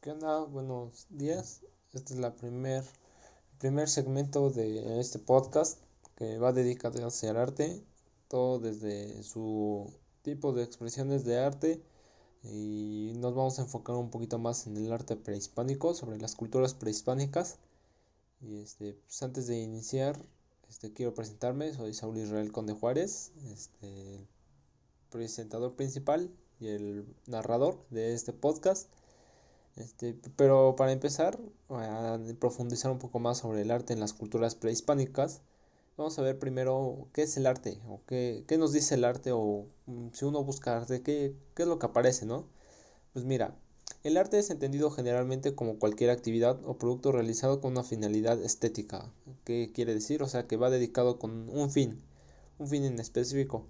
¿Qué 0.00 0.12
onda? 0.12 0.44
Buenos 0.44 1.06
días. 1.10 1.60
Este 1.92 2.14
es 2.14 2.20
la 2.20 2.34
primer, 2.34 2.82
el 2.84 3.58
primer 3.58 3.86
segmento 3.86 4.48
de 4.48 4.98
este 4.98 5.18
podcast 5.18 5.78
que 6.16 6.38
va 6.38 6.54
dedicado 6.54 7.06
hacia 7.06 7.32
el 7.32 7.36
arte, 7.36 7.84
todo 8.26 8.60
desde 8.60 9.22
su 9.22 9.92
tipo 10.22 10.54
de 10.54 10.62
expresiones 10.62 11.26
de 11.26 11.38
arte 11.38 11.82
y 12.42 13.12
nos 13.16 13.34
vamos 13.34 13.58
a 13.58 13.62
enfocar 13.62 13.96
un 13.96 14.08
poquito 14.08 14.38
más 14.38 14.66
en 14.66 14.78
el 14.78 14.90
arte 14.90 15.16
prehispánico, 15.16 15.92
sobre 15.92 16.16
las 16.16 16.34
culturas 16.34 16.72
prehispánicas. 16.72 17.58
Y 18.40 18.56
este, 18.56 18.94
pues 18.94 19.22
antes 19.22 19.48
de 19.48 19.60
iniciar, 19.60 20.16
este, 20.70 20.94
quiero 20.94 21.12
presentarme, 21.12 21.74
soy 21.74 21.92
Saúl 21.92 22.16
Israel 22.16 22.52
Conde 22.52 22.72
Juárez, 22.72 23.32
este, 23.52 24.26
presentador 25.10 25.76
principal 25.76 26.30
y 26.58 26.68
el 26.68 27.14
narrador 27.26 27.84
de 27.90 28.14
este 28.14 28.32
podcast. 28.32 28.88
Este, 29.76 30.14
pero 30.36 30.74
para 30.76 30.92
empezar, 30.92 31.38
a 31.68 32.18
profundizar 32.38 32.90
un 32.90 32.98
poco 32.98 33.18
más 33.18 33.38
sobre 33.38 33.62
el 33.62 33.70
arte 33.70 33.92
en 33.92 34.00
las 34.00 34.12
culturas 34.12 34.54
prehispánicas, 34.54 35.40
vamos 35.96 36.18
a 36.18 36.22
ver 36.22 36.38
primero 36.38 37.08
qué 37.12 37.22
es 37.22 37.36
el 37.36 37.46
arte, 37.46 37.80
o 37.88 38.00
qué, 38.06 38.44
qué 38.46 38.58
nos 38.58 38.72
dice 38.72 38.94
el 38.96 39.04
arte, 39.04 39.32
o 39.32 39.66
mm, 39.86 40.08
si 40.12 40.24
uno 40.24 40.44
busca 40.44 40.76
arte, 40.76 41.02
qué, 41.02 41.34
qué 41.54 41.62
es 41.62 41.68
lo 41.68 41.78
que 41.78 41.86
aparece, 41.86 42.26
¿no? 42.26 42.46
Pues 43.12 43.24
mira, 43.24 43.56
el 44.02 44.16
arte 44.16 44.38
es 44.38 44.48
entendido 44.50 44.90
generalmente 44.90 45.54
como 45.54 45.78
cualquier 45.78 46.10
actividad 46.10 46.58
o 46.64 46.78
producto 46.78 47.12
realizado 47.12 47.60
con 47.60 47.72
una 47.72 47.82
finalidad 47.82 48.42
estética. 48.42 49.12
¿Qué 49.44 49.72
quiere 49.74 49.92
decir? 49.94 50.22
O 50.22 50.28
sea, 50.28 50.46
que 50.46 50.56
va 50.56 50.70
dedicado 50.70 51.18
con 51.18 51.50
un 51.50 51.70
fin, 51.70 52.00
un 52.58 52.68
fin 52.68 52.84
en 52.84 52.98
específico. 52.98 53.66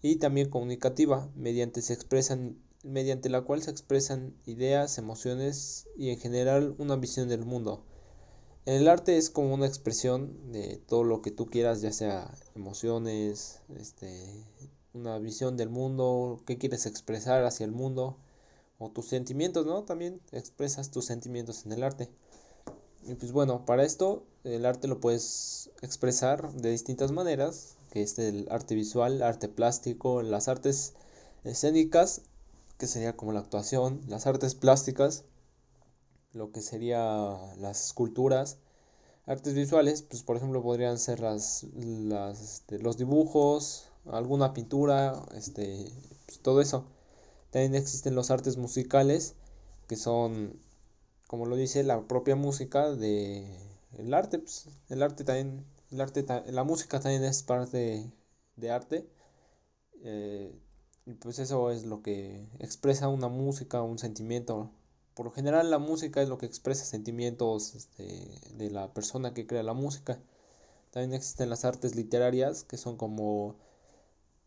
Y 0.00 0.16
también 0.16 0.48
comunicativa, 0.48 1.28
mediante 1.36 1.82
se 1.82 1.92
expresan 1.92 2.56
mediante 2.86 3.28
la 3.28 3.42
cual 3.42 3.62
se 3.62 3.70
expresan 3.70 4.34
ideas, 4.46 4.98
emociones 4.98 5.86
y 5.96 6.10
en 6.10 6.18
general 6.18 6.74
una 6.78 6.96
visión 6.96 7.28
del 7.28 7.44
mundo. 7.44 7.84
El 8.64 8.88
arte 8.88 9.16
es 9.16 9.30
como 9.30 9.54
una 9.54 9.66
expresión 9.66 10.52
de 10.52 10.76
todo 10.76 11.04
lo 11.04 11.22
que 11.22 11.30
tú 11.30 11.46
quieras, 11.46 11.82
ya 11.82 11.92
sea 11.92 12.34
emociones, 12.54 13.60
este, 13.76 14.24
una 14.92 15.18
visión 15.18 15.56
del 15.56 15.68
mundo, 15.68 16.42
qué 16.46 16.58
quieres 16.58 16.86
expresar 16.86 17.44
hacia 17.44 17.64
el 17.64 17.72
mundo, 17.72 18.16
o 18.78 18.90
tus 18.90 19.06
sentimientos, 19.06 19.66
¿no? 19.66 19.84
También 19.84 20.20
expresas 20.32 20.90
tus 20.90 21.06
sentimientos 21.06 21.64
en 21.64 21.72
el 21.72 21.82
arte. 21.82 22.08
Y 23.06 23.14
pues 23.14 23.30
bueno, 23.32 23.64
para 23.64 23.84
esto 23.84 24.24
el 24.42 24.66
arte 24.66 24.88
lo 24.88 25.00
puedes 25.00 25.70
expresar 25.80 26.52
de 26.52 26.70
distintas 26.70 27.12
maneras, 27.12 27.76
que 27.92 28.02
es 28.02 28.18
el 28.18 28.48
arte 28.50 28.74
visual, 28.74 29.22
arte 29.22 29.48
plástico, 29.48 30.22
las 30.22 30.48
artes 30.48 30.94
escénicas 31.44 32.22
que 32.78 32.86
sería 32.86 33.16
como 33.16 33.32
la 33.32 33.40
actuación, 33.40 34.00
las 34.08 34.26
artes 34.26 34.54
plásticas, 34.54 35.24
lo 36.32 36.52
que 36.52 36.62
sería 36.62 37.00
las 37.58 37.86
esculturas, 37.86 38.58
artes 39.26 39.54
visuales, 39.54 40.02
pues 40.02 40.22
por 40.22 40.36
ejemplo 40.36 40.62
podrían 40.62 40.98
ser 40.98 41.20
las, 41.20 41.64
las 41.74 42.40
este, 42.40 42.78
los 42.78 42.96
dibujos, 42.96 43.88
alguna 44.06 44.52
pintura, 44.54 45.24
este, 45.34 45.90
pues, 46.26 46.40
todo 46.40 46.60
eso. 46.60 46.86
También 47.50 47.74
existen 47.74 48.14
los 48.14 48.30
artes 48.30 48.56
musicales, 48.56 49.34
que 49.88 49.96
son, 49.96 50.60
como 51.26 51.46
lo 51.46 51.56
dice, 51.56 51.82
la 51.84 52.02
propia 52.06 52.36
música 52.36 52.90
de 52.92 53.46
el 53.98 54.14
arte, 54.14 54.38
pues, 54.38 54.68
el 54.88 55.02
arte 55.02 55.24
también, 55.24 55.64
el 55.90 56.00
arte, 56.00 56.24
la 56.46 56.64
música 56.64 57.00
también 57.00 57.24
es 57.24 57.42
parte 57.42 58.12
de, 58.56 58.70
arte. 58.70 59.08
Eh, 60.02 60.52
y 61.06 61.14
pues 61.14 61.38
eso 61.38 61.70
es 61.70 61.86
lo 61.86 62.02
que 62.02 62.44
expresa 62.58 63.08
una 63.08 63.28
música, 63.28 63.80
un 63.80 63.98
sentimiento. 63.98 64.70
Por 65.14 65.26
lo 65.26 65.32
general 65.32 65.70
la 65.70 65.78
música 65.78 66.20
es 66.20 66.28
lo 66.28 66.36
que 66.36 66.46
expresa 66.46 66.84
sentimientos 66.84 67.74
este, 67.76 68.28
de 68.54 68.70
la 68.70 68.92
persona 68.92 69.32
que 69.32 69.46
crea 69.46 69.62
la 69.62 69.72
música. 69.72 70.18
También 70.90 71.14
existen 71.14 71.48
las 71.48 71.64
artes 71.64 71.94
literarias, 71.94 72.64
que 72.64 72.76
son 72.76 72.96
como 72.96 73.54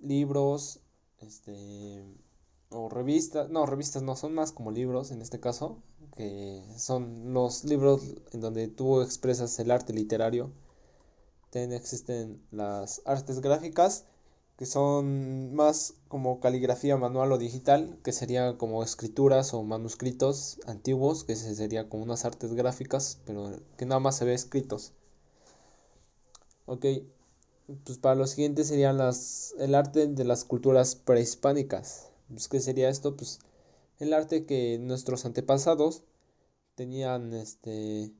libros, 0.00 0.80
este, 1.20 2.04
o 2.70 2.88
revistas, 2.88 3.48
no, 3.50 3.64
revistas 3.64 4.02
no, 4.02 4.16
son 4.16 4.34
más 4.34 4.50
como 4.52 4.72
libros 4.72 5.12
en 5.12 5.22
este 5.22 5.38
caso, 5.40 5.80
que 6.16 6.64
son 6.76 7.32
los 7.32 7.64
libros 7.64 8.02
en 8.32 8.40
donde 8.40 8.66
tú 8.66 9.00
expresas 9.00 9.58
el 9.60 9.70
arte 9.70 9.92
literario. 9.92 10.50
También 11.50 11.72
existen 11.72 12.42
las 12.50 13.00
artes 13.04 13.40
gráficas, 13.40 14.04
que 14.58 14.66
son 14.66 15.54
más 15.54 15.94
como 16.08 16.40
caligrafía 16.40 16.96
manual 16.96 17.30
o 17.30 17.38
digital, 17.38 17.96
que 18.02 18.12
sería 18.12 18.58
como 18.58 18.82
escrituras 18.82 19.54
o 19.54 19.62
manuscritos 19.62 20.58
antiguos, 20.66 21.22
que 21.22 21.36
sería 21.36 21.88
como 21.88 22.02
unas 22.02 22.24
artes 22.24 22.52
gráficas, 22.54 23.20
pero 23.24 23.52
que 23.76 23.86
nada 23.86 24.00
más 24.00 24.16
se 24.16 24.24
ve 24.24 24.34
escritos. 24.34 24.92
Ok, 26.66 26.84
pues 27.84 27.98
para 27.98 28.16
lo 28.16 28.26
siguiente 28.26 28.64
serían 28.64 28.98
las, 28.98 29.54
el 29.58 29.76
arte 29.76 30.08
de 30.08 30.24
las 30.24 30.44
culturas 30.44 30.96
prehispánicas. 30.96 32.10
Pues, 32.28 32.48
¿Qué 32.48 32.58
sería 32.58 32.88
esto? 32.88 33.16
Pues 33.16 33.38
el 34.00 34.12
arte 34.12 34.44
que 34.44 34.78
nuestros 34.80 35.24
antepasados 35.24 36.02
tenían 36.74 37.32
este 37.32 38.12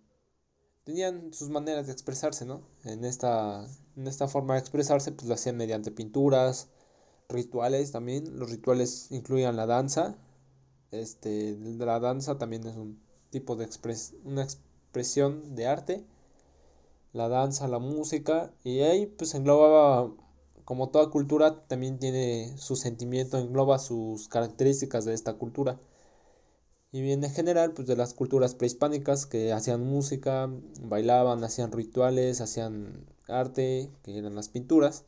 tenían 0.89 1.35
sus 1.35 1.51
maneras 1.51 1.87
de 1.87 1.93
expresarse, 1.93 2.47
¿no? 2.47 2.63
En 2.83 3.05
esta, 3.05 3.69
en 3.95 4.07
esta 4.07 4.27
forma 4.27 4.55
de 4.55 4.61
expresarse, 4.61 5.13
pues 5.13 5.29
lo 5.29 5.35
hacían 5.35 5.59
mediante 5.59 5.91
pinturas, 5.91 6.69
rituales 7.29 7.93
también. 7.93 8.39
Los 8.39 8.51
rituales 8.51 9.09
incluían 9.11 9.55
la 9.57 9.67
danza. 9.67 10.17
Este, 10.91 11.59
la 11.59 12.01
danza 12.01 12.39
también 12.39 12.67
es 12.67 12.75
un 12.77 12.99
tipo 13.29 13.55
de 13.55 13.67
expres 13.67 14.15
una 14.25 14.43
expresión 14.45 15.55
de 15.55 15.67
arte. 15.67 16.07
La 17.13 17.29
danza, 17.29 17.69
la 17.69 17.81
música. 17.81 18.51
Y 18.65 18.81
ahí 18.81 19.05
pues 19.05 19.35
englobaba, 19.35 20.11
como 20.65 20.89
toda 20.89 21.11
cultura, 21.11 21.67
también 21.67 21.99
tiene 21.99 22.57
su 22.57 22.77
sentimiento, 22.77 23.37
engloba 23.37 23.79
sus 23.79 24.29
características 24.29 25.05
de 25.05 25.13
esta 25.13 25.35
cultura. 25.35 25.79
Y 26.91 27.03
bien 27.03 27.23
en 27.23 27.31
general, 27.31 27.73
pues 27.75 27.87
de 27.87 27.97
las 27.97 28.15
culturas 28.15 28.55
prehispánicas 28.55 29.27
que 29.27 29.53
hacían 29.53 29.85
música, 29.85 30.49
bailaban, 30.81 31.45
hacían 31.45 31.71
rituales, 31.73 32.41
hacían 32.41 33.07
arte, 33.29 33.91
que 34.03 34.17
eran 34.17 34.35
las 34.35 34.49
pinturas, 34.49 35.05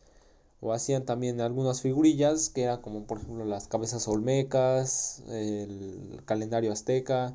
o 0.61 0.75
hacían 0.75 1.07
también 1.07 1.41
algunas 1.41 1.81
figurillas, 1.81 2.51
que 2.51 2.65
eran 2.65 2.83
como 2.83 3.07
por 3.07 3.19
ejemplo 3.19 3.47
las 3.47 3.67
cabezas 3.67 4.09
olmecas, 4.09 5.23
el 5.29 6.23
calendario 6.27 6.73
azteca, 6.73 7.35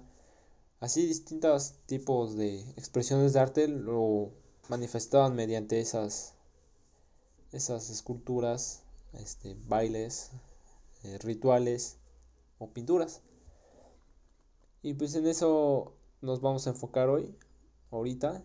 así 0.80 1.08
distintos 1.08 1.74
tipos 1.88 2.36
de 2.36 2.62
expresiones 2.78 3.34
de 3.34 3.40
arte 3.40 3.68
lo 3.68 4.32
manifestaban 4.70 5.36
mediante 5.36 5.80
esas, 5.80 6.36
esas 7.52 7.90
esculturas, 7.90 8.84
este, 9.14 9.56
bailes, 9.68 10.30
eh, 11.04 11.18
rituales 11.20 11.98
o 12.60 12.70
pinturas. 12.70 13.22
Y 14.86 14.94
pues 14.94 15.16
en 15.16 15.26
eso 15.26 15.94
nos 16.22 16.42
vamos 16.42 16.68
a 16.68 16.70
enfocar 16.70 17.10
hoy, 17.10 17.34
ahorita, 17.90 18.44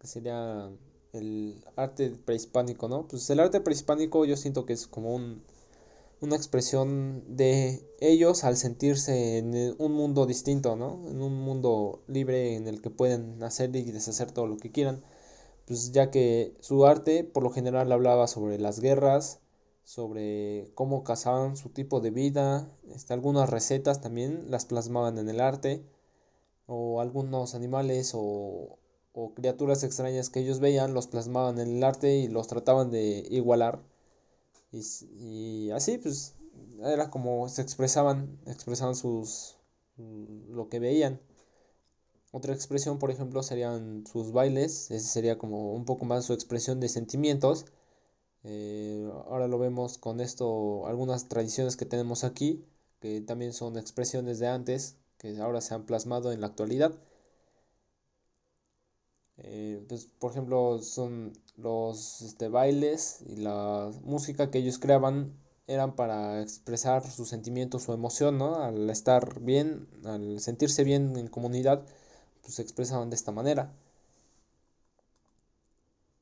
que 0.00 0.06
sería 0.06 0.70
el 1.12 1.62
arte 1.76 2.08
prehispánico, 2.24 2.88
¿no? 2.88 3.06
Pues 3.06 3.28
el 3.28 3.38
arte 3.38 3.60
prehispánico 3.60 4.24
yo 4.24 4.38
siento 4.38 4.64
que 4.64 4.72
es 4.72 4.86
como 4.86 5.14
un, 5.14 5.42
una 6.22 6.36
expresión 6.36 7.22
de 7.36 7.86
ellos 8.00 8.44
al 8.44 8.56
sentirse 8.56 9.36
en 9.36 9.74
un 9.78 9.92
mundo 9.92 10.24
distinto, 10.24 10.74
¿no? 10.74 11.06
En 11.06 11.20
un 11.20 11.38
mundo 11.38 12.00
libre 12.06 12.56
en 12.56 12.66
el 12.66 12.80
que 12.80 12.88
pueden 12.88 13.42
hacer 13.42 13.76
y 13.76 13.92
deshacer 13.92 14.32
todo 14.32 14.46
lo 14.46 14.56
que 14.56 14.72
quieran. 14.72 15.02
Pues 15.66 15.92
ya 15.92 16.10
que 16.10 16.56
su 16.60 16.86
arte 16.86 17.24
por 17.24 17.42
lo 17.42 17.50
general 17.50 17.92
hablaba 17.92 18.26
sobre 18.26 18.58
las 18.58 18.80
guerras, 18.80 19.40
sobre 19.88 20.70
cómo 20.74 21.02
cazaban 21.02 21.56
su 21.56 21.70
tipo 21.70 22.00
de 22.00 22.10
vida, 22.10 22.70
este, 22.94 23.14
algunas 23.14 23.48
recetas 23.48 24.02
también 24.02 24.50
las 24.50 24.66
plasmaban 24.66 25.16
en 25.16 25.30
el 25.30 25.40
arte, 25.40 25.82
o 26.66 27.00
algunos 27.00 27.54
animales 27.54 28.12
o, 28.14 28.78
o 29.14 29.32
criaturas 29.32 29.84
extrañas 29.84 30.28
que 30.28 30.40
ellos 30.40 30.60
veían 30.60 30.92
los 30.92 31.06
plasmaban 31.06 31.58
en 31.58 31.78
el 31.78 31.82
arte 31.82 32.18
y 32.18 32.28
los 32.28 32.48
trataban 32.48 32.90
de 32.90 33.26
igualar. 33.30 33.80
Y, 34.72 34.82
y 35.20 35.70
así 35.70 35.96
pues 35.96 36.34
era 36.84 37.08
como 37.08 37.48
se 37.48 37.62
expresaban, 37.62 38.38
expresaban 38.46 38.94
sus 38.94 39.56
lo 39.96 40.68
que 40.68 40.80
veían. 40.80 41.18
Otra 42.30 42.52
expresión, 42.52 42.98
por 42.98 43.10
ejemplo, 43.10 43.42
serían 43.42 44.06
sus 44.06 44.32
bailes, 44.32 44.90
ese 44.90 45.08
sería 45.08 45.38
como 45.38 45.72
un 45.72 45.86
poco 45.86 46.04
más 46.04 46.26
su 46.26 46.34
expresión 46.34 46.78
de 46.78 46.90
sentimientos 46.90 47.64
eh, 48.50 49.06
ahora 49.26 49.46
lo 49.46 49.58
vemos 49.58 49.98
con 49.98 50.20
esto, 50.20 50.86
algunas 50.86 51.28
tradiciones 51.28 51.76
que 51.76 51.84
tenemos 51.84 52.24
aquí, 52.24 52.64
que 53.00 53.20
también 53.20 53.52
son 53.52 53.76
expresiones 53.76 54.38
de 54.38 54.48
antes, 54.48 54.96
que 55.18 55.38
ahora 55.38 55.60
se 55.60 55.74
han 55.74 55.84
plasmado 55.84 56.32
en 56.32 56.40
la 56.40 56.46
actualidad. 56.48 56.92
Eh, 59.38 59.84
pues, 59.88 60.06
por 60.18 60.30
ejemplo, 60.32 60.78
son 60.80 61.32
los 61.56 62.22
este, 62.22 62.48
bailes 62.48 63.20
y 63.26 63.36
la 63.36 63.90
música 64.02 64.50
que 64.50 64.58
ellos 64.58 64.78
creaban 64.78 65.32
eran 65.66 65.94
para 65.94 66.40
expresar 66.42 67.08
sus 67.10 67.28
sentimientos, 67.28 67.82
su 67.82 67.92
emoción, 67.92 68.38
¿no? 68.38 68.56
Al 68.56 68.88
estar 68.90 69.40
bien, 69.40 69.86
al 70.04 70.40
sentirse 70.40 70.84
bien 70.84 71.16
en 71.18 71.28
comunidad, 71.28 71.84
pues 72.42 72.54
se 72.54 72.62
expresaban 72.62 73.10
de 73.10 73.16
esta 73.16 73.32
manera. 73.32 73.72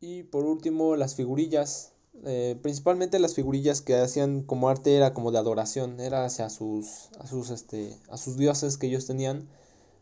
Y 0.01 0.23
por 0.23 0.47
último, 0.47 0.97
las 0.97 1.15
figurillas. 1.17 1.93
Eh, 2.25 2.59
principalmente 2.63 3.19
las 3.19 3.35
figurillas 3.35 3.83
que 3.83 3.95
hacían 3.97 4.43
como 4.43 4.69
arte 4.69 4.97
era 4.97 5.15
como 5.15 5.31
de 5.33 5.39
adoración, 5.39 6.01
era 6.01 6.25
hacia 6.25 6.49
sus, 6.51 7.11
a 7.19 7.27
sus, 7.27 7.51
este, 7.51 7.97
a 8.09 8.17
sus 8.17 8.37
dioses 8.37 8.79
que 8.79 8.87
ellos 8.89 9.07
tenían 9.07 9.49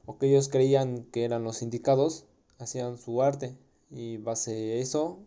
o 0.06 0.19
que 0.19 0.28
ellos 0.28 0.49
creían 0.49 1.05
que 1.05 1.25
eran 1.25 1.44
los 1.44 1.62
indicados, 1.62 2.25
hacían 2.58 2.99
su 2.99 3.22
arte 3.22 3.56
y 3.90 4.19
base 4.19 4.81
eso 4.81 5.19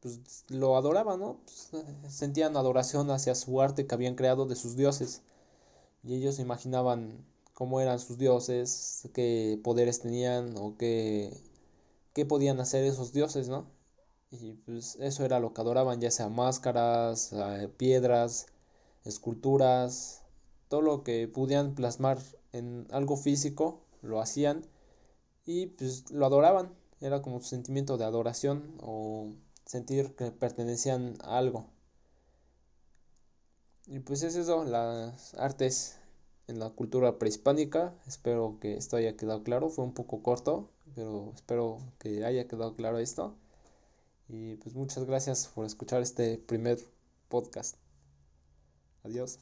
pues 0.00 0.44
lo 0.48 0.76
adoraban, 0.76 1.20
¿no? 1.20 1.40
Pues, 1.44 1.84
sentían 2.14 2.56
adoración 2.56 3.10
hacia 3.10 3.34
su 3.34 3.60
arte 3.60 3.86
que 3.86 3.94
habían 3.94 4.14
creado 4.14 4.46
de 4.46 4.56
sus 4.56 4.76
dioses 4.76 5.22
y 6.04 6.14
ellos 6.14 6.38
imaginaban 6.38 7.24
cómo 7.54 7.80
eran 7.80 7.98
sus 7.98 8.18
dioses, 8.18 9.08
qué 9.14 9.60
poderes 9.64 10.00
tenían 10.00 10.56
o 10.58 10.76
qué, 10.78 11.36
qué 12.12 12.24
podían 12.26 12.60
hacer 12.60 12.84
esos 12.84 13.12
dioses, 13.12 13.48
¿no? 13.48 13.66
Y 14.30 14.52
pues 14.52 14.96
eso 15.00 15.24
era 15.24 15.40
lo 15.40 15.52
que 15.52 15.60
adoraban, 15.60 16.00
ya 16.00 16.10
sea 16.10 16.28
máscaras, 16.28 17.32
eh, 17.32 17.68
piedras, 17.76 18.46
esculturas, 19.04 20.22
todo 20.68 20.82
lo 20.82 21.02
que 21.04 21.28
pudieran 21.28 21.74
plasmar 21.74 22.18
en 22.52 22.86
algo 22.90 23.16
físico, 23.16 23.80
lo 24.02 24.20
hacían 24.20 24.64
y 25.46 25.66
pues 25.68 26.10
lo 26.10 26.26
adoraban, 26.26 26.74
era 27.00 27.22
como 27.22 27.40
su 27.40 27.48
sentimiento 27.48 27.98
de 27.98 28.04
adoración 28.04 28.76
o 28.80 29.32
sentir 29.64 30.14
que 30.16 30.30
pertenecían 30.32 31.16
a 31.22 31.38
algo. 31.38 31.66
Y 33.86 34.00
pues 34.00 34.22
es 34.22 34.36
eso, 34.36 34.64
las 34.64 35.34
artes 35.34 35.96
en 36.48 36.58
la 36.58 36.70
cultura 36.70 37.18
prehispánica. 37.18 37.94
Espero 38.06 38.58
que 38.60 38.76
esto 38.76 38.96
haya 38.96 39.16
quedado 39.16 39.42
claro. 39.42 39.68
Fue 39.70 39.84
un 39.84 39.94
poco 39.94 40.22
corto, 40.22 40.70
pero 40.94 41.32
espero 41.34 41.78
que 41.98 42.24
haya 42.24 42.48
quedado 42.48 42.74
claro 42.74 42.98
esto. 42.98 43.34
Y 44.28 44.56
pues 44.56 44.74
muchas 44.74 45.04
gracias 45.04 45.48
por 45.54 45.66
escuchar 45.66 46.02
este 46.02 46.38
primer 46.38 46.78
podcast. 47.28 47.76
Adiós. 49.04 49.38